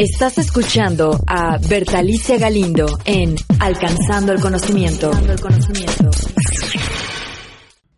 [0.00, 5.10] Estás escuchando a Bertalicia Galindo en Alcanzando el Conocimiento.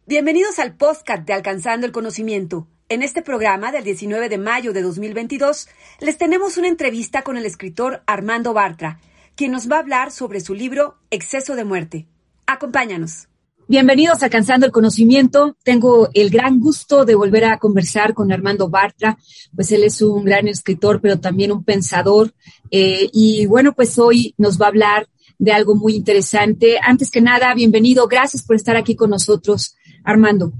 [0.05, 2.67] Bienvenidos al podcast de Alcanzando el Conocimiento.
[2.89, 5.69] En este programa del 19 de mayo de 2022
[6.01, 8.99] les tenemos una entrevista con el escritor Armando Bartra,
[9.37, 12.09] quien nos va a hablar sobre su libro Exceso de Muerte.
[12.47, 13.29] Acompáñanos.
[13.73, 15.57] Bienvenidos a Alcanzando el Conocimiento.
[15.65, 19.17] Tengo el gran gusto de volver a conversar con Armando Bartra,
[19.57, 22.35] pues él es un gran escritor, pero también un pensador.
[22.71, 26.79] Eh, y bueno, pues hoy nos va a hablar de algo muy interesante.
[26.83, 28.07] Antes que nada, bienvenido.
[28.09, 29.75] Gracias por estar aquí con nosotros,
[30.05, 30.53] Armando.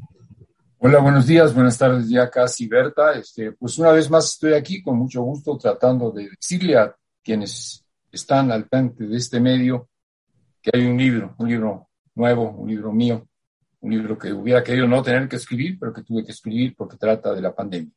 [0.79, 3.13] Hola, buenos días, buenas tardes ya casi, Berta.
[3.13, 7.85] Este, pues una vez más estoy aquí con mucho gusto tratando de decirle a quienes
[8.11, 9.91] están al frente de este medio
[10.63, 13.27] que hay un libro, un libro nuevo, un libro mío,
[13.81, 16.97] un libro que hubiera querido no tener que escribir, pero que tuve que escribir porque
[16.97, 17.93] trata de la pandemia.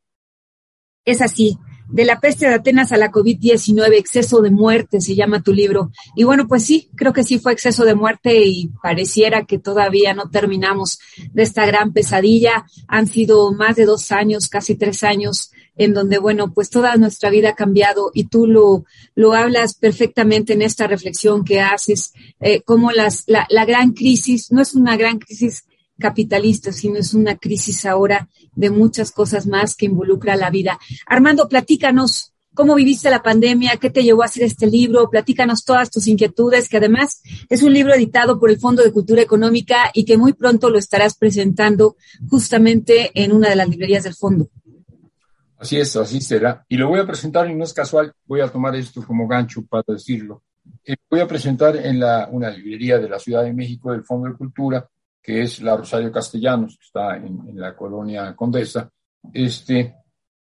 [1.05, 5.43] Es así, de la peste de Atenas a la COVID-19, exceso de muerte se llama
[5.43, 5.91] tu libro.
[6.15, 10.13] Y bueno, pues sí, creo que sí fue exceso de muerte y pareciera que todavía
[10.13, 10.99] no terminamos
[11.31, 12.65] de esta gran pesadilla.
[12.87, 17.29] Han sido más de dos años, casi tres años, en donde, bueno, pues toda nuestra
[17.29, 22.61] vida ha cambiado y tú lo, lo hablas perfectamente en esta reflexión que haces, eh,
[22.61, 25.65] como las, la, la gran crisis, no es una gran crisis
[25.99, 30.79] capitalista, sino es una crisis ahora de muchas cosas más que involucra la vida.
[31.05, 35.91] Armando, platícanos cómo viviste la pandemia, qué te llevó a hacer este libro, platícanos todas
[35.91, 40.05] tus inquietudes, que además es un libro editado por el Fondo de Cultura Económica y
[40.05, 41.97] que muy pronto lo estarás presentando
[42.29, 44.49] justamente en una de las librerías del fondo.
[45.57, 46.65] Así es, así será.
[46.67, 49.63] Y lo voy a presentar, y no es casual, voy a tomar esto como gancho
[49.65, 50.43] para decirlo.
[50.83, 54.29] Eh, voy a presentar en la, una librería de la Ciudad de México del Fondo
[54.29, 54.87] de Cultura
[55.25, 58.87] que es la Rosario Castellanos, que está en, la colonia Condesa.
[59.33, 59.95] Este,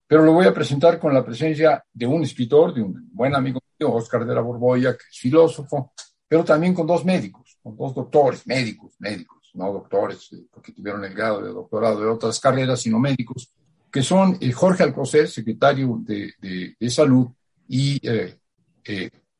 [0.06, 3.58] pero lo voy a presentar con la presencia de un escritor, de un buen amigo
[3.81, 5.92] mío, Oscar de la Borbolla, que es filósofo,
[6.28, 11.04] pero también con dos médicos, con dos doctores, médicos, médicos, no doctores, eh, porque tuvieron
[11.04, 13.52] el grado de doctorado de otras carreras, sino médicos,
[13.91, 16.32] que son eh, Jorge Alcocer, secretario de,
[16.78, 17.26] de, Salud,
[17.66, 18.38] y eh,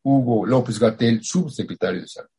[0.03, 2.30] Hugo López Gatel, subsecretario de Salud.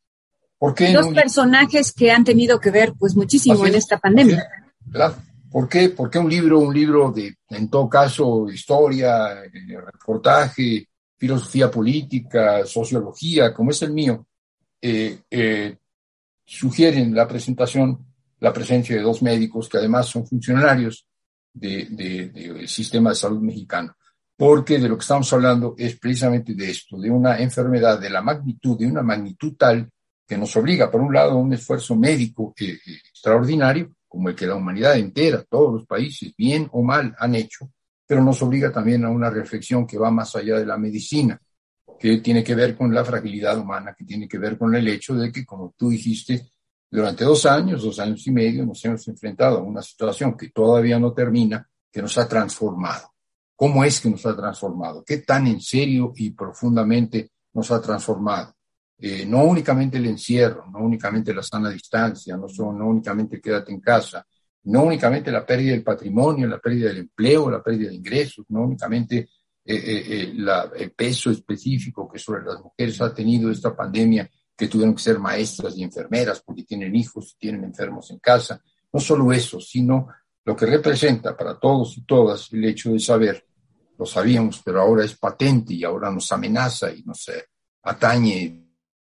[0.62, 4.46] Dos personajes que han tenido que ver pues muchísimo en esta pandemia.
[5.50, 5.88] ¿Por qué?
[5.88, 9.50] Porque un libro, un libro de, en todo caso, historia, eh,
[9.92, 14.24] reportaje, filosofía política, sociología, como es el mío,
[14.80, 15.76] eh, eh,
[16.44, 17.98] sugieren la presentación,
[18.38, 21.06] la presencia de dos médicos que además son funcionarios
[21.52, 23.96] del sistema de salud mexicano.
[24.36, 28.22] Porque de lo que estamos hablando es precisamente de esto, de una enfermedad de la
[28.22, 29.90] magnitud, de una magnitud tal
[30.26, 34.34] que nos obliga, por un lado, a un esfuerzo médico eh, eh, extraordinario, como el
[34.34, 37.70] que la humanidad entera, todos los países, bien o mal, han hecho,
[38.06, 41.40] pero nos obliga también a una reflexión que va más allá de la medicina,
[41.98, 45.14] que tiene que ver con la fragilidad humana, que tiene que ver con el hecho
[45.14, 46.50] de que, como tú dijiste,
[46.90, 50.98] durante dos años, dos años y medio, nos hemos enfrentado a una situación que todavía
[50.98, 53.12] no termina, que nos ha transformado.
[53.56, 55.02] ¿Cómo es que nos ha transformado?
[55.06, 58.54] ¿Qué tan en serio y profundamente nos ha transformado?
[58.98, 63.72] Eh, no únicamente el encierro, no únicamente la sana distancia, no, son, no únicamente quédate
[63.72, 64.24] en casa,
[64.64, 68.62] no únicamente la pérdida del patrimonio, la pérdida del empleo, la pérdida de ingresos, no
[68.62, 69.28] únicamente
[69.64, 70.34] eh, eh,
[70.76, 75.18] el peso específico que sobre las mujeres ha tenido esta pandemia, que tuvieron que ser
[75.18, 80.08] maestras y enfermeras porque tienen hijos, tienen enfermos en casa, no solo eso, sino
[80.44, 83.44] lo que representa para todos y todas el hecho de saber,
[83.98, 87.28] lo sabíamos, pero ahora es patente y ahora nos amenaza y nos
[87.82, 88.61] atañe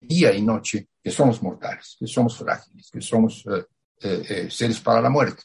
[0.06, 3.64] día y noche que somos mortales, que somos frágiles, que somos eh,
[4.02, 5.42] eh, eh, seres para la muerte.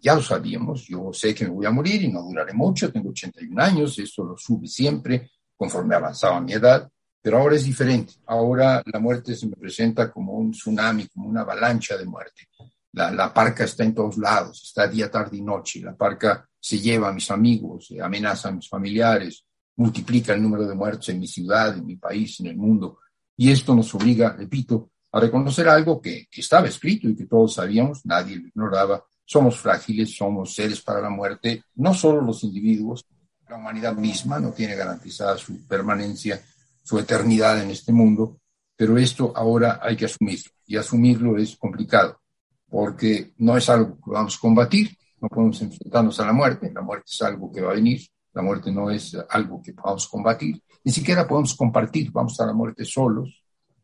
[0.00, 3.10] Ya lo sabíamos, yo sé que me voy a morir y no duraré mucho, tengo
[3.10, 6.88] 81 años, esto lo sube siempre conforme avanzaba mi edad,
[7.20, 8.14] pero ahora es diferente.
[8.26, 12.48] Ahora la muerte se me presenta como un tsunami, como una avalancha de muerte.
[12.92, 15.80] La, la parca está en todos lados, está día, tarde y noche.
[15.80, 19.44] La parca se lleva a mis amigos, amenaza a mis familiares,
[19.76, 22.98] multiplica el número de muertos en mi ciudad, en mi país, en el mundo.
[23.38, 28.04] Y esto nos obliga, repito, a reconocer algo que, estaba escrito y que todos sabíamos,
[28.04, 29.02] nadie lo ignoraba.
[29.24, 33.06] Somos frágiles, somos seres para la muerte, no solo los individuos,
[33.48, 36.42] la humanidad misma no tiene garantizada su permanencia,
[36.82, 38.40] su eternidad en este mundo,
[38.76, 42.20] pero esto ahora hay que asumirlo y asumirlo es complicado
[42.68, 46.82] porque no es algo que vamos a combatir, no podemos enfrentarnos a la muerte, la
[46.82, 50.62] muerte es algo que va a venir, la muerte no es algo que podamos combatir,
[50.84, 53.42] ni siquiera podemos compartir, vamos a la muerte solos,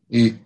[0.09, 0.37] eh,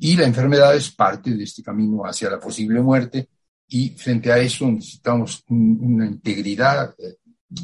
[0.00, 3.28] y la enfermedad es parte de este camino hacia la posible muerte,
[3.68, 7.16] y frente a eso necesitamos una integridad eh,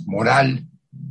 [0.06, 0.66] moral,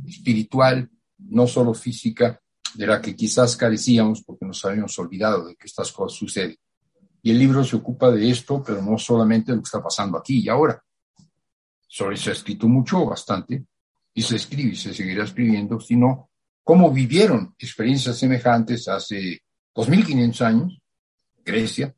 [0.06, 0.88] espiritual,
[1.18, 2.40] no solo física,
[2.74, 6.56] de la que quizás carecíamos porque nos habíamos olvidado de que estas cosas suceden.
[7.22, 10.18] Y el libro se ocupa de esto, pero no solamente de lo que está pasando
[10.18, 10.82] aquí y ahora.
[11.86, 13.64] Sobre se ha escrito mucho, bastante,
[14.14, 16.30] y se escribe y se seguirá escribiendo, sino
[16.62, 19.42] cómo vivieron experiencias semejantes hace
[19.74, 20.78] 2.500 años,
[21.44, 21.94] Grecia,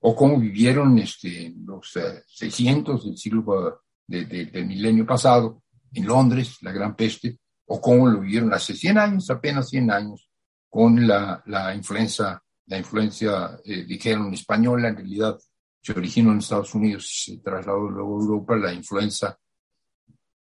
[0.00, 1.92] o cómo vivieron este, los
[2.26, 8.20] 600 eh, del siglo del milenio pasado en Londres, la Gran Peste, o cómo lo
[8.20, 10.28] vivieron hace 100 años, apenas 100 años,
[10.68, 15.38] con la, la influenza, la influencia, eh, dijeron española, en realidad
[15.82, 19.38] se originó en Estados Unidos se trasladó luego a Europa, la influenza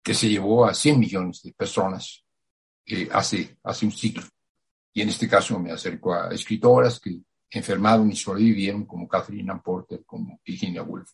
[0.03, 2.24] que se llevó a 100 millones de personas
[3.13, 4.23] hace, hace un siglo.
[4.93, 7.21] Y en este caso me acerco a escritoras que
[7.51, 11.11] enfermaron y sobrevivieron, como Catherine Ann Porter, como Virginia Woolf.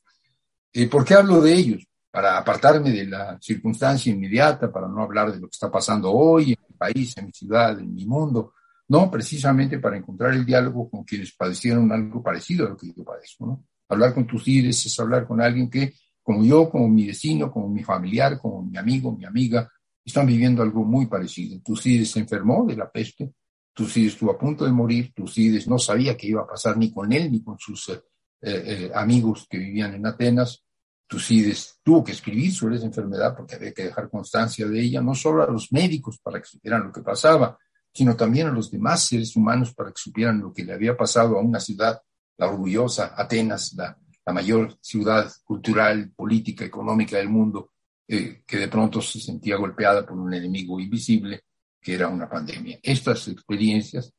[0.72, 1.86] Eh, ¿Por qué hablo de ellos?
[2.10, 6.52] para apartarme de la circunstancia inmediata, para no hablar de lo que está pasando hoy
[6.52, 8.54] en mi país, en mi ciudad, en mi mundo,
[8.88, 13.04] no, precisamente para encontrar el diálogo con quienes padecieron algo parecido a lo que yo
[13.04, 13.64] padezco, ¿no?
[13.88, 17.68] Hablar con tus líderes es hablar con alguien que, como yo, como mi vecino, como
[17.68, 19.70] mi familiar, como mi amigo, mi amiga,
[20.10, 21.60] están viviendo algo muy parecido.
[21.60, 23.32] Tucídides se enfermó de la peste,
[23.72, 27.12] Tucídides estuvo a punto de morir, Tucídides no sabía qué iba a pasar ni con
[27.12, 28.02] él ni con sus eh,
[28.42, 30.64] eh, amigos que vivían en Atenas,
[31.10, 35.12] Tucídides tuvo que escribir sobre esa enfermedad porque había que dejar constancia de ella, no
[35.12, 37.58] solo a los médicos para que supieran lo que pasaba,
[37.92, 41.36] sino también a los demás seres humanos para que supieran lo que le había pasado
[41.36, 42.00] a una ciudad,
[42.36, 43.98] la orgullosa Atenas, la,
[44.32, 47.72] mayor ciudad cultural, política, económica del mundo,
[48.10, 51.44] que de pronto se sentía golpeada por un enemigo invisible
[51.80, 52.80] que era una pandemia.
[52.82, 54.12] Estas experiencias,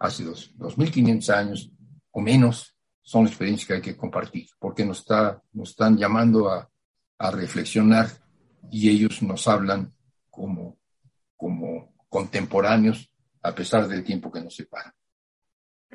[0.00, 1.70] hace dos, 2.500 años
[2.10, 6.68] o menos, son experiencias que hay que compartir, porque nos, está, nos están llamando a,
[7.18, 8.08] a reflexionar
[8.68, 9.94] y ellos nos hablan
[10.28, 10.78] como,
[11.36, 13.12] como contemporáneos
[13.42, 14.92] a pesar del tiempo que nos separa.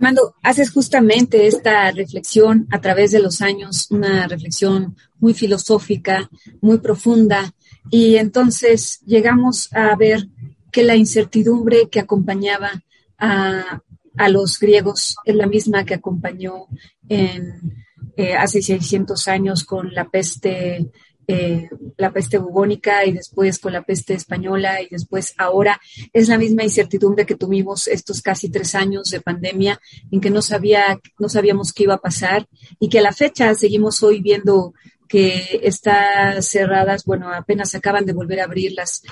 [0.02, 6.28] Armando, haces justamente esta reflexión a través de los años, una reflexión muy filosófica,
[6.60, 7.54] muy profunda,
[7.92, 10.28] y entonces llegamos a ver
[10.72, 12.84] que la incertidumbre que acompañaba
[13.20, 13.84] a,
[14.18, 16.66] a los griegos es la misma que acompañó
[17.08, 17.86] en,
[18.18, 20.90] eh, hace 600 años con la peste,
[21.32, 25.80] eh, la peste bubónica y después con la peste española y después ahora.
[26.14, 29.80] Es la misma incertidumbre que tuvimos estos casi tres años de pandemia
[30.12, 32.48] en que no sabía, no sabíamos qué iba a pasar
[32.80, 34.74] y que a la fecha seguimos hoy viendo
[35.12, 39.04] que está cerradas, bueno, apenas acaban de volver a abrir las,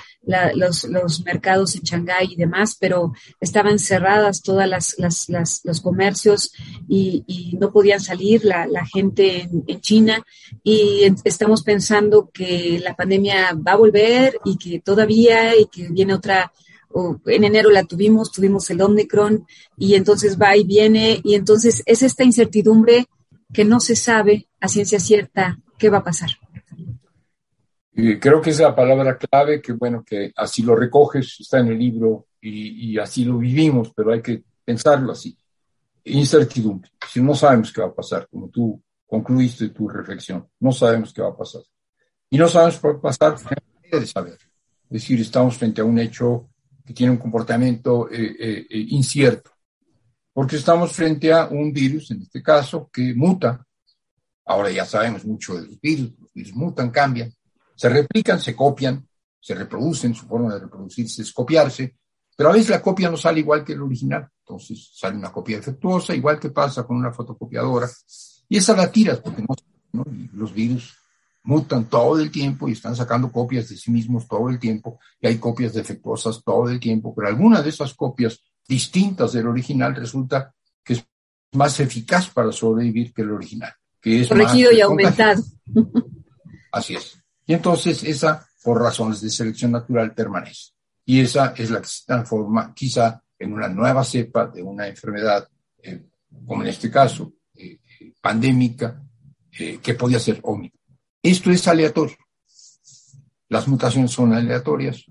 [0.56, 3.12] los, los, mercados en Shanghái y demás, pero
[3.42, 6.54] estaban cerradas todas las, las, los comercios
[6.88, 10.26] y, y, no podían salir la, la gente en, en, China.
[10.64, 16.14] Y estamos pensando que la pandemia va a volver y que todavía y que viene
[16.14, 16.50] otra
[17.26, 19.46] en enero la tuvimos, tuvimos el Omicron
[19.78, 23.08] y entonces va y viene y entonces es esta incertidumbre
[23.54, 26.30] que no se sabe a ciencia cierta ¿qué va a pasar?
[28.20, 31.80] creo que es la palabra clave, que bueno, que así lo recoges, está en el
[31.80, 35.38] libro y, así lo vivimos, pero hay que pensarlo así.
[36.06, 36.90] Incertidumbre.
[37.10, 41.22] Si no sabemos qué va a pasar, como tú concluiste tu reflexión, no sabemos qué
[41.22, 41.62] va a pasar.
[42.30, 43.36] Y no sabemos qué va a pasar,
[43.92, 44.38] de saber.
[44.90, 46.50] Es decir, estamos frente a un hecho
[46.86, 49.52] que tiene un comportamiento eh, eh, eh, incierto,
[50.32, 53.66] porque estamos frente a un virus, en este caso, que muta
[54.50, 57.32] Ahora ya sabemos mucho de los virus, los virus mutan, cambian,
[57.76, 59.08] se replican, se copian,
[59.40, 61.98] se reproducen, su forma de reproducirse es copiarse,
[62.36, 65.58] pero a veces la copia no sale igual que el original, entonces sale una copia
[65.58, 67.88] defectuosa, igual que pasa con una fotocopiadora,
[68.48, 70.04] y esa la tiras porque no,
[70.34, 70.96] los virus
[71.44, 75.28] mutan todo el tiempo y están sacando copias de sí mismos todo el tiempo, y
[75.28, 80.56] hay copias defectuosas todo el tiempo, pero alguna de esas copias distintas del original resulta
[80.84, 81.06] que es
[81.54, 85.44] más eficaz para sobrevivir que el original que es corregido y aumentado.
[86.72, 87.18] Así es.
[87.46, 90.72] Y entonces esa, por razones de selección natural, permanece.
[91.06, 95.48] Y esa es la que se transforma quizá en una nueva cepa de una enfermedad,
[95.82, 96.06] eh,
[96.46, 97.80] como en este caso, eh,
[98.22, 99.02] pandémica,
[99.52, 100.80] eh, que podía ser Omicron.
[101.24, 102.18] Esto es aleatorio.
[103.48, 105.06] Las mutaciones son aleatorias,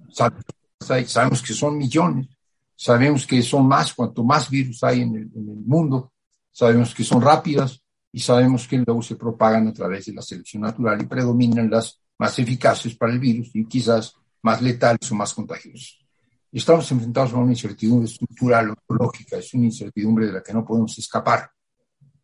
[0.79, 2.29] sabemos que son millones,
[2.77, 6.13] sabemos que son más, cuanto más virus hay en el, en el mundo,
[6.53, 10.63] sabemos que son rápidas y sabemos que luego se propagan a través de la selección
[10.63, 15.35] natural y predominan las más eficaces para el virus y quizás más letales o más
[15.35, 15.99] contagiosas.
[16.51, 20.99] Estamos enfrentados a una incertidumbre estructural, ontológica, es una incertidumbre de la que no podemos
[20.99, 21.51] escapar.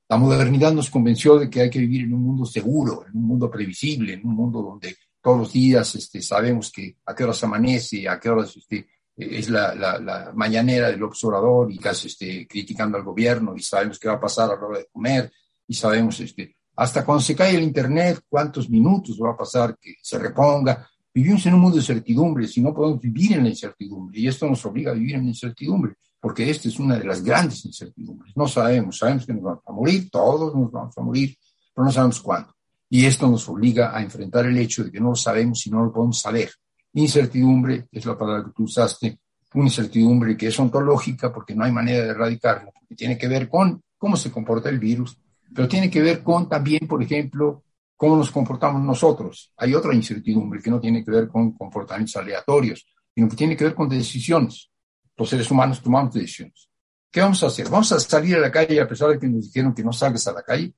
[0.09, 3.27] La modernidad nos convenció de que hay que vivir en un mundo seguro, en un
[3.27, 7.43] mundo previsible, en un mundo donde todos los días este, sabemos que a qué horas
[7.45, 8.87] amanece, a qué horas este,
[9.17, 13.99] es la, la, la, mañanera del observador y casi este, criticando al gobierno y sabemos
[13.99, 15.33] qué va a pasar a la hora de comer
[15.67, 19.95] y sabemos este, hasta cuando se cae el Internet cuántos minutos va a pasar que
[20.03, 20.89] se reponga.
[21.13, 24.47] Vivimos en un mundo de incertidumbres y no podemos vivir en la incertidumbre y esto
[24.49, 25.95] nos obliga a vivir en la incertidumbre
[26.25, 28.35] porque esta es una de las grandes incertidumbres.
[28.35, 31.37] No sabemos, sabemos que nos vamos a morir, todos nos vamos a morir,
[31.75, 32.55] pero no sabemos cuándo.
[32.89, 35.85] Y esto nos obliga a enfrentar el hecho de que no lo sabemos y no
[35.85, 36.51] lo podemos saber.
[36.95, 39.19] Incertidumbre es la palabra que tú usaste,
[39.53, 43.49] una incertidumbre que es ontológica porque no hay manera de erradicarla, que tiene que ver
[43.51, 45.19] con cómo se comporta el virus,
[45.55, 47.63] pero tiene que ver con también, por ejemplo,
[47.97, 49.53] cómo nos comportamos nosotros.
[49.57, 52.85] Hay otra incertidumbre que no tiene que ver con comportamientos aleatorios,
[53.15, 54.71] sino que tiene que ver con decisiones.
[55.17, 56.69] Los seres humanos tomamos decisiones.
[57.11, 57.69] ¿Qué vamos a hacer?
[57.69, 60.27] ¿Vamos a salir a la calle a pesar de que nos dijeron que no salgas
[60.27, 60.75] a la calle?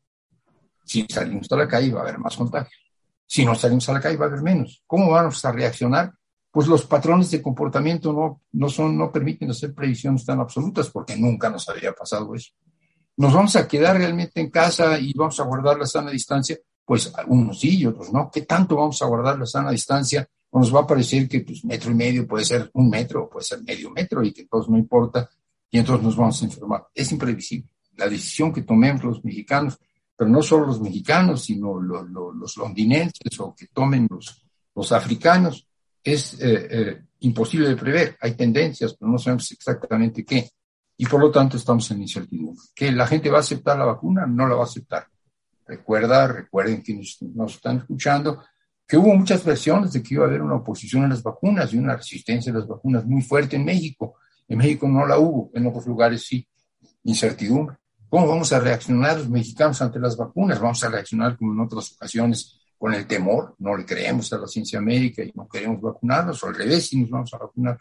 [0.85, 2.79] Si salimos a la calle va a haber más contagios.
[3.27, 4.83] Si no salimos a la calle va a haber menos.
[4.87, 6.13] ¿Cómo vamos a reaccionar?
[6.51, 11.17] Pues los patrones de comportamiento no, no, son, no permiten hacer previsiones tan absolutas porque
[11.17, 12.53] nunca nos había pasado eso.
[13.17, 16.59] ¿Nos vamos a quedar realmente en casa y vamos a guardar la sana distancia?
[16.85, 18.31] Pues unos sí y otros no.
[18.31, 20.29] ¿Qué tanto vamos a guardar la sana distancia?
[20.51, 23.45] O nos va a parecer que pues, metro y medio puede ser un metro, puede
[23.45, 25.29] ser medio metro y que entonces no importa
[25.71, 26.87] y entonces nos vamos a enfermar.
[26.95, 27.69] Es imprevisible.
[27.97, 29.79] La decisión que tomemos los mexicanos,
[30.15, 34.45] pero no solo los mexicanos, sino los, los londinenses o que tomen los,
[34.75, 35.67] los africanos,
[36.05, 38.17] es eh, eh, imposible de prever.
[38.21, 40.51] Hay tendencias, pero no sabemos exactamente qué
[40.99, 42.63] y por lo tanto estamos en incertidumbre.
[42.75, 44.27] ¿Que la gente va a aceptar la vacuna?
[44.27, 45.07] No la va a aceptar.
[45.67, 48.43] Recuerda, recuerden que nos, están escuchando,
[48.87, 51.79] que hubo muchas versiones de que iba a haber una oposición a las vacunas y
[51.79, 54.15] una resistencia a las vacunas muy fuerte en México.
[54.49, 56.49] En México no la hubo, en otros lugares sí.
[57.03, 57.77] Incertidumbre.
[58.09, 60.61] ¿Cómo vamos a reaccionar los mexicanos ante las vacunas?
[60.61, 63.57] ¿Vamos a reaccionar como en otras ocasiones con el temor?
[63.59, 67.01] No le creemos a la ciencia médica y no queremos vacunarnos, o al revés, si
[67.01, 67.77] nos vamos a vacunar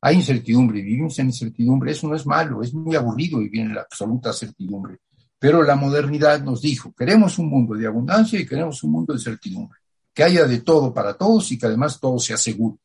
[0.00, 3.82] hay incertidumbre, vivimos en incertidumbre, eso no es malo, es muy aburrido vivir en la
[3.82, 4.98] absoluta certidumbre.
[5.38, 9.20] Pero la modernidad nos dijo, queremos un mundo de abundancia y queremos un mundo de
[9.20, 9.78] certidumbre,
[10.12, 12.78] que haya de todo para todos y que además todo sea seguro.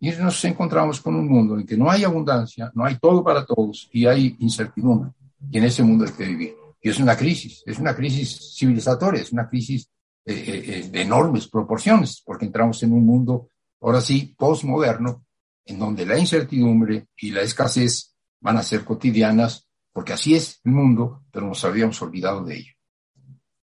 [0.00, 3.44] Y nos encontramos con un mundo en que no hay abundancia, no hay todo para
[3.46, 5.12] todos y hay incertidumbre.
[5.50, 6.54] Y en ese mundo hay que vivir.
[6.80, 9.88] Y es una crisis, es una crisis civilizatoria, es una crisis
[10.26, 13.48] eh, eh, eh, de enormes proporciones, porque entramos en un mundo,
[13.80, 15.24] ahora sí, postmoderno,
[15.66, 20.72] en donde la incertidumbre y la escasez van a ser cotidianas, porque así es el
[20.72, 22.72] mundo, pero nos habíamos olvidado de ello.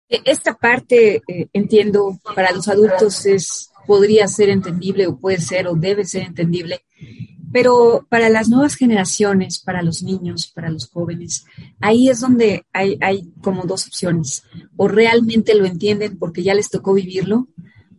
[0.08, 5.68] E, esta parte, eh, entiendo, para los adultos es, podría ser entendible o puede ser
[5.68, 6.84] o debe ser entendible,
[7.52, 11.44] pero para las nuevas generaciones, para los niños, para los jóvenes,
[11.80, 14.44] ahí es donde hay, hay como dos opciones.
[14.76, 17.48] O realmente lo entienden porque ya les tocó vivirlo,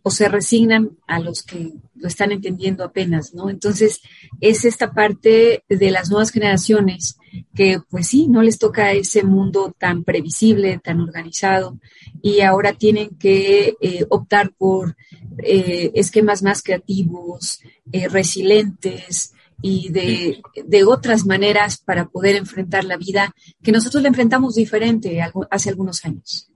[0.02, 3.48] o se resignan a los que lo están entendiendo apenas, ¿no?
[3.48, 4.00] Entonces,
[4.40, 7.16] es esta parte de las nuevas generaciones
[7.54, 11.78] que, pues sí, no les toca ese mundo tan previsible, tan organizado,
[12.20, 14.96] y ahora tienen que eh, optar por
[15.38, 17.60] eh, esquemas más creativos,
[17.92, 19.32] eh, resilientes
[19.62, 23.32] y de, de, otras maneras para poder enfrentar la vida
[23.62, 26.50] que nosotros la enfrentamos diferente hace algunos años.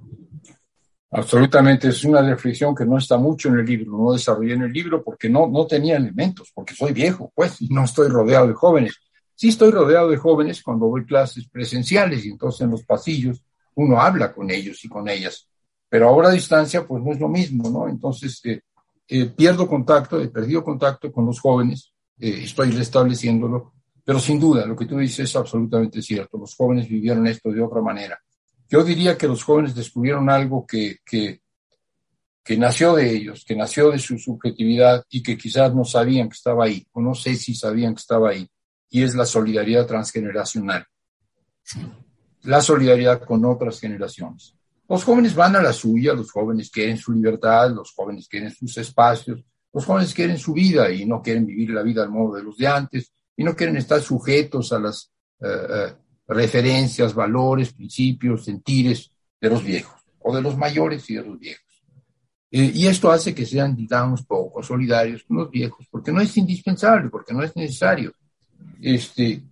[1.16, 4.72] Absolutamente, es una reflexión que no está mucho en el libro, no desarrollé en el
[4.72, 8.52] libro porque no, no tenía elementos, porque soy viejo, pues, y no estoy rodeado de
[8.52, 9.00] jóvenes.
[9.34, 13.42] Sí estoy rodeado de jóvenes cuando doy clases presenciales y entonces en los pasillos
[13.76, 15.48] uno habla con ellos y con ellas,
[15.88, 17.88] pero ahora a distancia pues no es lo mismo, ¿no?
[17.88, 18.60] Entonces eh,
[19.08, 23.72] eh, pierdo contacto, he perdido contacto con los jóvenes, eh, estoy restableciéndolo,
[24.04, 27.62] pero sin duda lo que tú dices es absolutamente cierto, los jóvenes vivieron esto de
[27.62, 28.20] otra manera
[28.68, 31.40] yo diría que los jóvenes descubrieron algo que, que,
[32.42, 36.36] que nació de ellos, que nació de su subjetividad y que quizás no sabían que
[36.36, 38.48] estaba ahí, o no sé si sabían que estaba ahí,
[38.90, 40.84] y es la solidaridad transgeneracional.
[42.42, 44.54] La solidaridad con otras generaciones.
[44.88, 48.76] Los jóvenes van a la suya, los jóvenes quieren su libertad, los jóvenes quieren sus
[48.78, 49.42] espacios,
[49.72, 52.56] los jóvenes quieren su vida y no quieren vivir la vida al modo de los
[52.56, 55.94] de antes y no quieren estar sujetos a las eh, eh,
[56.28, 61.64] referencias, valores, principios, sentires de los viejos, o de los mayores y de los viejos.
[62.50, 66.36] Eh, y esto hace que sean, digamos, poco solidarios con los viejos, porque no es
[66.36, 68.14] indispensable, porque no es necesario.
[68.80, 69.42] Este,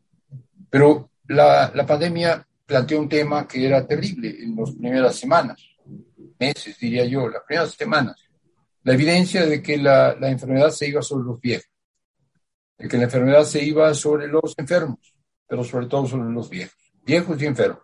[0.71, 5.63] pero la, la pandemia planteó un tema que era terrible en las primeras semanas,
[6.39, 8.17] meses, diría yo, las primeras semanas.
[8.83, 11.71] La evidencia de que la, la enfermedad se iba sobre los viejos,
[12.79, 15.14] de que la enfermedad se iba sobre los enfermos,
[15.47, 17.83] pero sobre todo sobre los viejos, viejos y enfermos.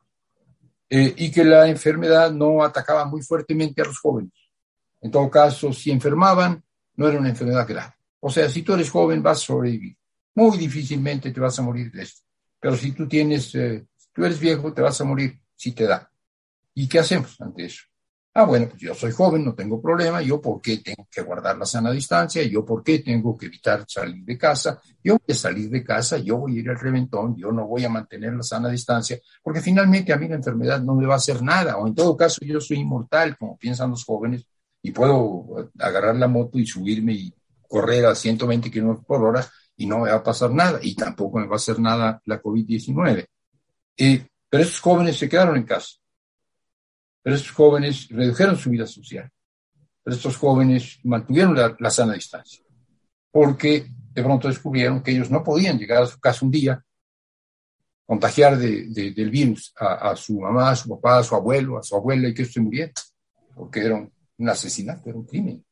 [0.89, 4.33] Eh, y que la enfermedad no atacaba muy fuertemente a los jóvenes.
[5.01, 6.63] En todo caso, si enfermaban,
[6.97, 7.95] no era una enfermedad grave.
[8.21, 9.97] O sea, si tú eres joven, vas a sobrevivir.
[10.35, 12.23] Muy difícilmente te vas a morir de esto.
[12.59, 16.11] Pero si tú tienes, eh, tú eres viejo, te vas a morir si te da.
[16.75, 17.85] ¿Y qué hacemos ante eso?
[18.33, 21.59] Ah, bueno, pues yo soy joven, no tengo problema, yo por qué tengo que guardar
[21.59, 25.35] la sana distancia, yo por qué tengo que evitar salir de casa, yo voy a
[25.35, 28.45] salir de casa, yo voy a ir al reventón, yo no voy a mantener la
[28.45, 31.89] sana distancia, porque finalmente a mí la enfermedad no me va a hacer nada, o
[31.89, 34.47] en todo caso yo soy inmortal, como piensan los jóvenes,
[34.81, 37.35] y puedo agarrar la moto y subirme y
[37.69, 39.45] correr a 120 kilómetros por hora
[39.77, 42.41] y no me va a pasar nada, y tampoco me va a hacer nada la
[42.41, 43.27] COVID-19.
[43.97, 46.00] Eh, pero esos jóvenes se quedaron en casa
[47.23, 49.31] pero estos jóvenes redujeron su vida social.
[50.03, 52.65] Pero estos jóvenes mantuvieron la, sana distancia.
[53.31, 56.83] Porque de pronto descubrieron que ellos no podían llegar a su casa un día,
[58.07, 62.29] contagiar del virus a, su mamá, a su papá, a su abuelo, a su abuela
[62.29, 62.93] y que se muriera.
[63.55, 65.65] Porque era un, asesinato, era un crimen.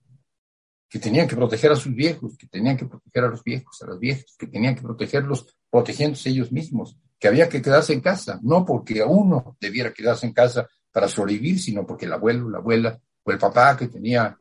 [0.88, 3.86] Que tenían que proteger a sus viejos, que tenían que proteger a los viejos, a
[3.88, 8.38] las viejas, que tenían que protegerlos protegiéndose ellos mismos, que había que quedarse en casa,
[8.42, 10.66] no porque a uno debiera quedarse en casa
[10.98, 14.36] para sobrevivir, sino porque el abuelo, la abuela o el papá que tenía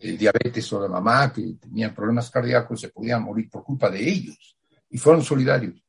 [0.00, 4.10] eh, diabetes o la mamá que tenía problemas cardíacos se podían morir por culpa de
[4.10, 4.56] ellos
[4.90, 5.80] y fueron solidarios.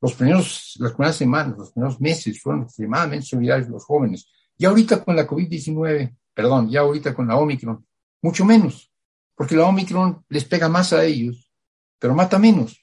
[0.00, 4.28] Los primeros, las primeras semanas, los primeros meses fueron extremadamente solidarios los jóvenes.
[4.56, 7.84] Y ahorita con la COVID-19, perdón, ya ahorita con la Omicron,
[8.22, 8.92] mucho menos,
[9.34, 11.50] porque la Omicron les pega más a ellos,
[11.98, 12.80] pero mata menos.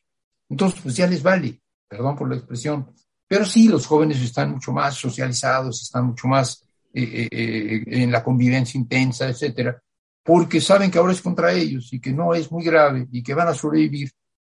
[0.49, 2.93] Entonces, pues ya les vale, perdón por la expresión,
[3.29, 6.64] pero sí, los jóvenes están mucho más socializados, están mucho más
[6.97, 9.81] eh, eh, eh, en la convivencia intensa, etcétera,
[10.23, 13.33] porque saben que ahora es contra ellos y que no es muy grave y que
[13.33, 14.11] van a sobrevivir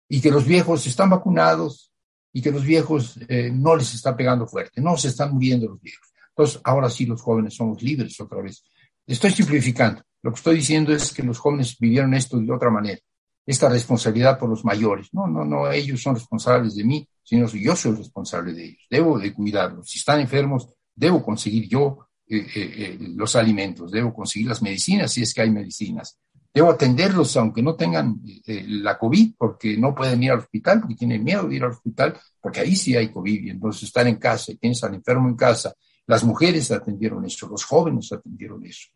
[0.10, 1.92] y que los viejos están vacunados
[2.32, 3.18] y que los viejos
[3.54, 6.08] no les está pegando fuerte, no se están muriendo los viejos.
[6.30, 8.64] Entonces, ahora sí los jóvenes somos libres otra vez.
[9.06, 10.02] Estoy simplificando.
[10.22, 13.00] Lo que estoy diciendo es que los jóvenes vivieron esto de otra manera
[13.46, 15.10] esta responsabilidad por los mayores.
[15.14, 18.88] No, no, no, ellos son responsables de mí, sino yo soy responsable de ellos.
[18.90, 19.90] Debo de cuidarlos.
[19.90, 25.12] Si están enfermos, debo conseguir yo eh, eh, eh, los alimentos, debo conseguir las medicinas
[25.12, 26.18] si es que hay medicinas.
[26.54, 31.24] Debo atenderlos aunque no tengan la COVID, porque no pueden ir al hospital, porque tienen
[31.24, 34.52] miedo de ir al hospital, porque ahí sí hay COVID, y entonces están en casa
[34.52, 35.74] y tienes enfermo en casa.
[36.06, 38.90] Las mujeres atendieron eso, los jóvenes atendieron eso.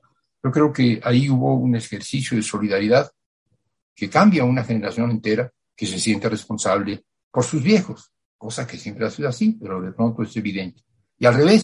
[0.43, 3.09] Yo creo que ahí hubo un ejercicio de solidaridad
[3.95, 9.07] que cambia una generación entera que se siente responsable por sus viejos, cosa que siempre
[9.07, 10.83] ha sido así, pero de pronto es evidente.
[11.17, 11.63] Y al revés,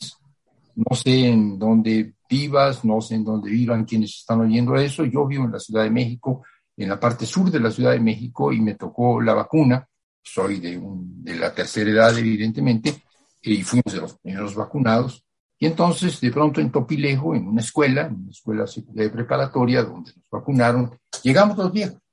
[0.76, 5.06] no sé en dónde vivas, no sé en dónde vivan quienes están oyendo eso.
[5.06, 6.44] Yo vivo en la Ciudad de México,
[6.76, 9.88] en la parte sur de la Ciudad de México, y me tocó la vacuna.
[10.22, 13.04] Soy de, de la tercera edad, evidentemente,
[13.42, 15.24] y fuimos de los primeros vacunados.
[15.60, 20.12] Y entonces, de pronto en Topilejo, en una escuela, en una escuela de preparatoria donde
[20.16, 22.04] nos vacunaron, llegamos los viejos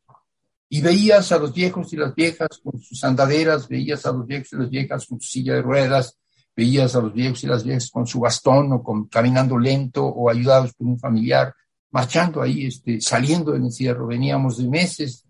[0.72, 4.52] y veías a los viejos y las viejas con sus andaderas, veías a los viejos
[4.52, 6.16] y las viejas con su silla de ruedas,
[6.60, 10.28] veías a los viejos y las viejas con su bastón o con, caminando lento o
[10.28, 11.54] ayudados por un familiar,
[11.90, 14.06] marchando ahí, este, saliendo del encierro.
[14.06, 15.24] Veníamos de meses,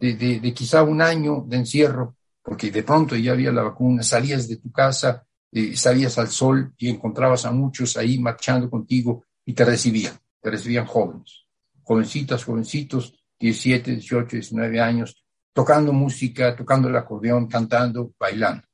[0.00, 4.48] de, de, quizá un año de encierro, porque de pronto ya había la vacuna, salías
[4.48, 9.52] de tu casa, eh, salías al sol y encontrabas a muchos ahí marchando contigo y
[9.52, 11.46] te recibían, te recibían jóvenes,
[11.84, 18.64] jovencitas, jovencitos, 17, 18, 19 años, tocando música, tocando el acordeón, cantando, bailando,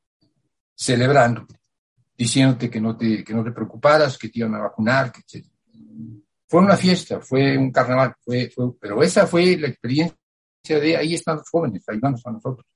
[0.75, 1.47] celebrando,
[2.21, 5.47] diciéndote que no te, que no te preocuparas, que te iban a vacunar, etc.
[6.47, 10.19] Fue una fiesta, fue un carnaval, fue, pero esa fue la experiencia
[10.63, 12.67] de ahí están los jóvenes, ayudándonos a nosotros.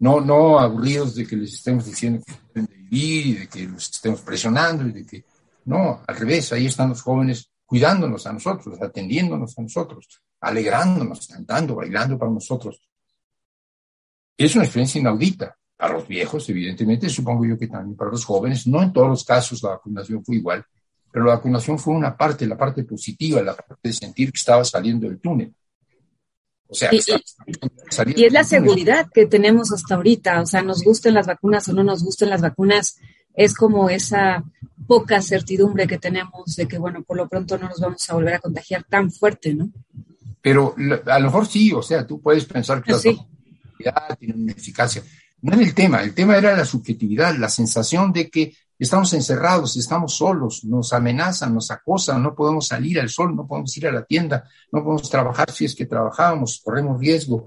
[0.00, 3.66] No, no aburridos de que les estemos diciendo que deben de vivir y de que
[3.68, 5.24] los estemos presionando y de que,
[5.66, 10.08] no, al revés, ahí están los jóvenes cuidándonos a nosotros, atendiéndonos a nosotros,
[10.40, 12.82] alegrándonos, cantando, bailando para nosotros.
[14.36, 15.56] Es una experiencia inaudita.
[15.76, 19.24] Para los viejos, evidentemente, supongo yo que también para los jóvenes, no en todos los
[19.24, 20.64] casos la vacunación fue igual,
[21.10, 24.64] pero la vacunación fue una parte, la parte positiva, la parte de sentir que estaba
[24.64, 25.52] saliendo del túnel.
[26.66, 27.00] O sea, y,
[28.16, 31.72] y es la seguridad que tenemos hasta ahorita, o sea, nos gusten las vacunas o
[31.72, 32.96] no nos gusten las vacunas,
[33.34, 34.44] es como esa
[34.86, 38.34] poca certidumbre que tenemos de que, bueno, por lo pronto no nos vamos a volver
[38.34, 39.70] a contagiar tan fuerte, ¿no?
[40.40, 40.74] Pero
[41.06, 43.18] a lo mejor sí, o sea, tú puedes pensar que sí.
[43.78, 45.02] la tiene una eficacia.
[45.44, 49.76] No era el tema, el tema era la subjetividad, la sensación de que estamos encerrados,
[49.76, 53.92] estamos solos, nos amenazan, nos acosan, no podemos salir al sol, no podemos ir a
[53.92, 57.44] la tienda, no podemos trabajar si es que trabajábamos, corremos riesgo.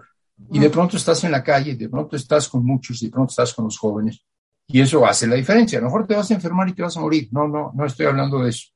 [0.52, 3.52] Y de pronto estás en la calle, de pronto estás con muchos, de pronto estás
[3.52, 4.24] con los jóvenes.
[4.68, 5.80] Y eso hace la diferencia.
[5.80, 7.30] A lo mejor te vas a enfermar y te vas a morir.
[7.32, 8.68] No, no, no estoy hablando de eso.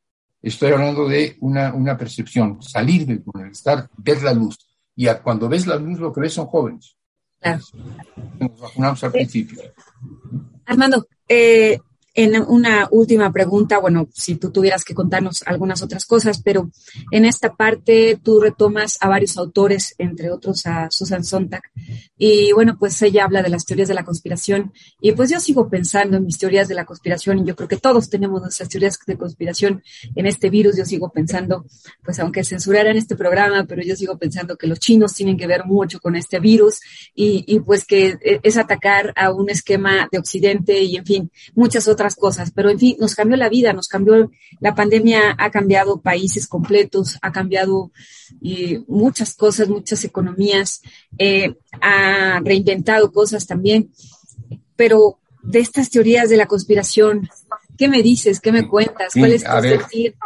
[0.41, 4.57] Estoy hablando de una, una percepción, salir del estar, ver la luz.
[4.95, 6.97] Y cuando ves la luz, lo que ves son jóvenes.
[7.41, 7.63] Claro.
[8.39, 9.61] Nos vacunamos al principio.
[10.65, 11.79] Armando, eh,
[12.13, 16.69] en una última pregunta, bueno, si tú tuvieras que contarnos algunas otras cosas, pero
[17.09, 21.61] en esta parte tú retomas a varios autores, entre otros a Susan Sontag,
[22.17, 25.69] y bueno, pues ella habla de las teorías de la conspiración, y pues yo sigo
[25.69, 28.99] pensando en mis teorías de la conspiración, y yo creo que todos tenemos nuestras teorías
[29.07, 29.81] de conspiración
[30.13, 31.65] en este virus, yo sigo pensando,
[32.03, 35.65] pues aunque censuraran este programa, pero yo sigo pensando que los chinos tienen que ver
[35.65, 36.81] mucho con este virus,
[37.15, 41.87] y, y pues que es atacar a un esquema de Occidente, y en fin, muchas
[41.87, 46.01] otras cosas, pero en fin, nos cambió la vida, nos cambió, la pandemia ha cambiado
[46.01, 47.91] países completos, ha cambiado
[48.87, 50.81] muchas cosas, muchas economías,
[51.17, 53.91] eh, ha reinventado cosas también,
[54.75, 57.29] pero de estas teorías de la conspiración,
[57.77, 58.39] ¿qué me dices?
[58.39, 59.13] ¿Qué me cuentas?
[59.13, 60.15] ¿Cuál es tu sentir?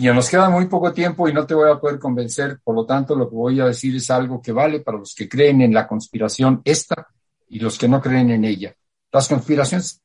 [0.00, 2.86] Ya nos queda muy poco tiempo y no te voy a poder convencer, por lo
[2.86, 5.74] tanto lo que voy a decir es algo que vale para los que creen en
[5.74, 7.08] la conspiración esta
[7.48, 8.74] y los que no creen en ella.
[9.12, 10.00] Las conspiraciones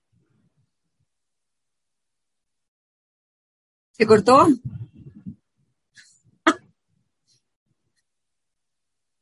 [4.02, 4.48] ¿Se cortó?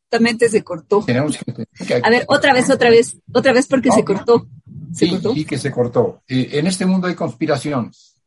[0.04, 1.06] Justamente se cortó.
[2.02, 4.48] A ver, otra vez, otra vez, otra vez porque se cortó.
[4.94, 5.34] ¿Se sí, cortó?
[5.34, 6.24] sí, que se cortó.
[6.30, 8.22] Eh, en este mundo hay conspiraciones.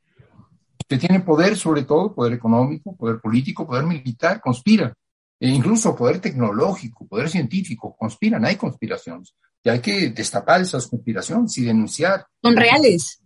[0.79, 4.93] Usted tiene poder, sobre todo, poder económico, poder político, poder militar, conspira.
[5.41, 9.35] E incluso poder tecnológico, poder científico, conspiran, hay conspiraciones.
[9.65, 12.27] Y hay que destapar esas conspiraciones y denunciar.
[12.43, 13.23] Son reales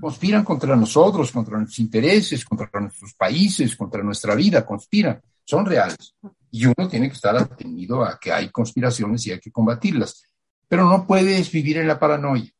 [0.00, 6.14] conspiran contra nosotros, contra nuestros intereses, contra nuestros países, contra nuestra vida, conspiran, son reales.
[6.50, 10.22] Y uno tiene que estar atendido a que hay conspiraciones y hay que combatirlas.
[10.66, 12.50] Pero no puedes vivir en la paranoia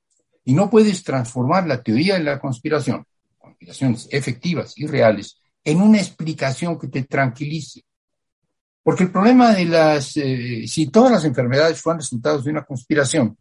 [0.45, 3.05] y no puedes transformar la teoría de la conspiración,
[3.37, 7.85] conspiraciones efectivas y reales, en una explicación que te tranquilice.
[8.83, 13.37] Porque el problema de las, eh, si todas las enfermedades fueran resultados de una conspiración,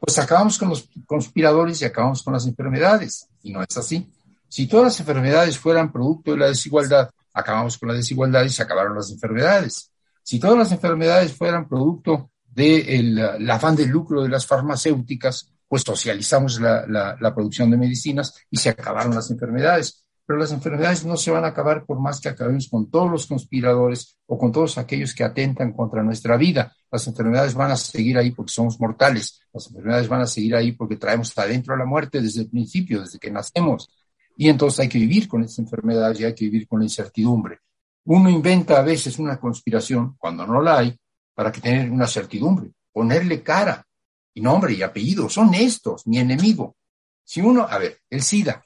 [0.00, 3.28] pues acabamos con los conspiradores y acabamos con las enfermedades.
[3.42, 4.10] Y no es así.
[4.48, 8.62] Si todas las enfermedades fueran producto de la desigualdad, acabamos con la desigualdad y se
[8.62, 9.92] acabaron las enfermedades.
[10.22, 16.60] Si todas las enfermedades fueran producto del afán de lucro de las farmacéuticas, pues socializamos
[16.60, 16.84] la,
[17.20, 21.42] la producción de medicinas y se acabaron las enfermedades pero las enfermedades no se van
[21.42, 25.24] a acabar por más que acabemos con todos los conspiradores o con todos aquellos que
[25.24, 26.72] atentan contra nuestra vida.
[26.88, 29.40] Las enfermedades van a seguir ahí porque somos mortales.
[29.52, 33.18] Las enfermedades van a seguir ahí porque traemos adentro la muerte desde el principio, desde
[33.18, 33.90] que nacemos.
[34.36, 37.58] Y entonces hay que vivir con esas enfermedades y hay que vivir con la incertidumbre.
[38.04, 40.96] Uno inventa a veces una conspiración cuando no la hay
[41.34, 43.84] para que tener una certidumbre, ponerle cara
[44.32, 45.28] y nombre y apellido.
[45.28, 46.76] Son estos, mi enemigo.
[47.24, 48.64] Si uno, a ver, el SIDA,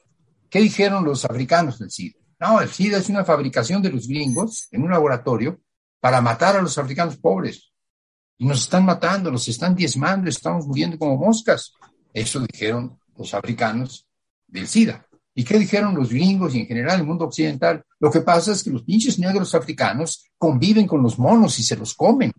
[0.55, 2.17] ¿Qué dijeron los africanos del SIDA?
[2.39, 5.59] No, el SIDA es una fabricación de los gringos en un laboratorio
[5.99, 7.73] para matar a los africanos pobres.
[8.37, 11.73] Y nos están matando, nos están diezmando, estamos muriendo como moscas.
[12.13, 14.07] Eso dijeron los africanos
[14.47, 15.05] del SIDA.
[15.33, 17.83] ¿Y qué dijeron los gringos y en general el mundo occidental?
[17.99, 21.75] Lo que pasa es que los pinches negros africanos conviven con los monos y se
[21.75, 22.31] los comen.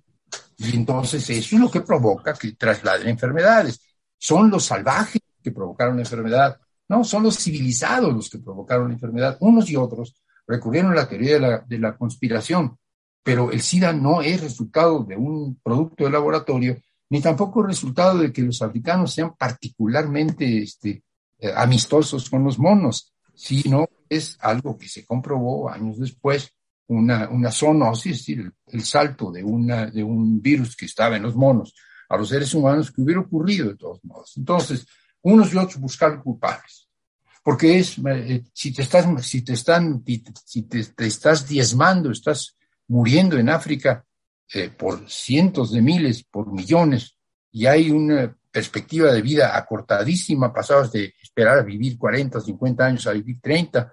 [0.57, 3.79] Y entonces eso es lo que provoca que trasladen enfermedades.
[4.17, 6.59] Son los salvajes que provocaron la enfermedad.
[6.89, 9.37] No, son los civilizados los que provocaron la enfermedad.
[9.41, 10.15] Unos y otros
[10.47, 12.79] recurrieron a la teoría de la, conspiración,
[13.23, 16.77] pero el SIDA no es resultado de un producto de laboratorio,
[17.11, 21.03] ni tampoco resultado de que los africanos sean particularmente este,
[21.39, 26.53] eh, amistosos con los monos, sino es algo que se comprobó años después,
[26.89, 31.17] una, una zoonosis, es decir, el, el, salto de, una, de un virus que estaba
[31.17, 31.75] en los monos
[32.09, 34.33] a los seres humanos que hubiera ocurrido de todos modos.
[34.37, 34.87] Entonces,
[35.33, 36.89] unos y otros buscar culpables.
[37.43, 40.05] Porque es, eh, si te estás, si te están,
[40.45, 42.57] si te, estás diezmando, estás
[42.89, 44.05] muriendo en África
[44.53, 47.17] eh, por cientos de miles, por millones,
[47.51, 53.07] y hay una perspectiva de vida acortadísima, pasados de esperar a vivir 40, 50 años
[53.07, 53.93] a vivir 30,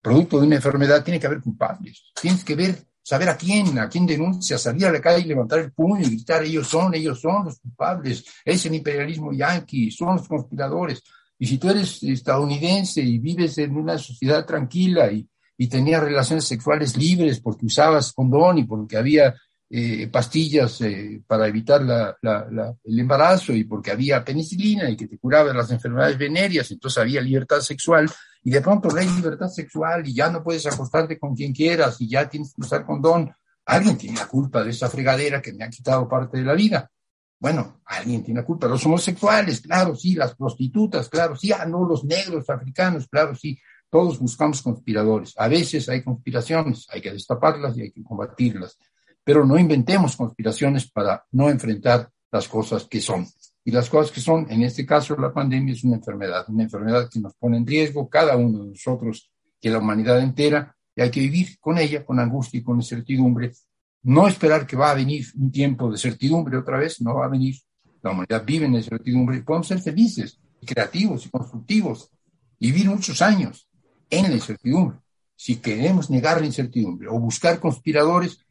[0.00, 2.10] producto de una enfermedad, tiene que haber culpables.
[2.20, 5.58] Tienes que ver, saber a quién, a quién denuncia, salir a la calle y levantar
[5.58, 10.14] el puño y gritar, ellos son, ellos son los culpables, es el imperialismo yanqui, son
[10.14, 11.02] los conspiradores.
[11.36, 16.44] Y si tú eres estadounidense y vives en una sociedad tranquila y, y tenías relaciones
[16.44, 19.34] sexuales libres porque usabas condón y porque había
[19.72, 25.54] eh, pastillas eh, para evitar el embarazo y porque había penicilina y que te curaba
[25.54, 28.10] las enfermedades venéreas, entonces había libertad sexual
[28.42, 32.08] y de pronto hay libertad sexual y ya no puedes acostarte con quien quieras y
[32.08, 33.32] ya tienes que usar condón.
[33.64, 36.90] Alguien tiene la culpa de esa fregadera que me ha quitado parte de la vida.
[37.38, 38.66] Bueno, alguien tiene la culpa.
[38.66, 43.56] Los homosexuales, claro, sí, las prostitutas, claro, sí, ah, no, los negros africanos, claro, sí.
[43.88, 45.34] Todos buscamos conspiradores.
[45.36, 48.76] A veces hay conspiraciones, hay que destaparlas y hay que combatirlas
[49.24, 53.26] pero no inventemos conspiraciones para no enfrentar las cosas que son.
[53.64, 57.08] Y las cosas que son, en este caso, la pandemia es una enfermedad, una enfermedad
[57.10, 59.30] que nos pone en riesgo cada uno de nosotros,
[59.60, 63.52] que la humanidad entera, y hay que vivir con ella, con angustia y con incertidumbre.
[64.02, 67.28] No esperar que va a venir un tiempo de certidumbre otra vez, no va a
[67.28, 67.56] venir.
[68.02, 72.10] La humanidad vive en incertidumbre y podemos ser felices, y creativos y constructivos,
[72.58, 73.68] vivir muchos años
[74.08, 74.98] en la incertidumbre.
[75.36, 78.44] Si queremos negar la incertidumbre o buscar conspiradores,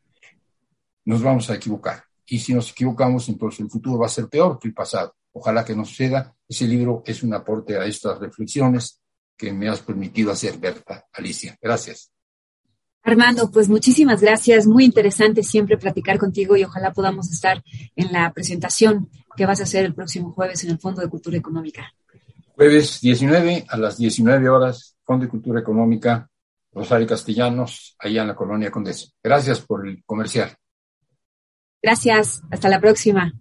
[1.10, 2.04] nos vamos a equivocar.
[2.28, 5.16] Y si nos equivocamos, entonces el futuro va a ser peor que el pasado.
[5.32, 6.36] Ojalá que no suceda.
[6.48, 9.02] Ese libro es un aporte a estas reflexiones
[9.36, 11.58] que me has permitido hacer, Berta, Alicia.
[11.60, 12.12] Gracias.
[13.02, 14.68] Armando, pues muchísimas gracias.
[14.68, 17.64] Muy interesante siempre platicar contigo y ojalá podamos estar
[17.96, 21.38] en la presentación que vas a hacer el próximo jueves en el Fondo de Cultura
[21.38, 21.92] Económica.
[22.56, 26.30] Jueves 19 a las 19 horas, Fondo de Cultura Económica,
[26.72, 29.08] Rosario Castellanos, allá en la Colonia Condesa.
[29.24, 30.56] Gracias por el comercial.
[31.82, 33.34] Gracias, hasta la próxima.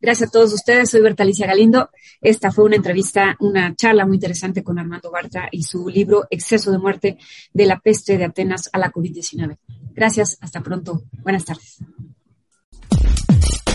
[0.00, 1.90] Gracias a todos ustedes, soy Bertalicia Galindo.
[2.20, 6.70] Esta fue una entrevista, una charla muy interesante con Armando Barta y su libro Exceso
[6.70, 7.18] de muerte
[7.52, 9.58] de la peste de Atenas a la COVID-19.
[9.94, 11.02] Gracias, hasta pronto.
[11.22, 11.78] Buenas tardes.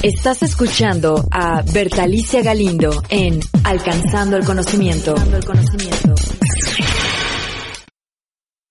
[0.01, 5.11] Estás escuchando a Bertalicia Galindo en Alcanzando el Conocimiento.
[5.11, 6.42] Alcanzando el conocimiento.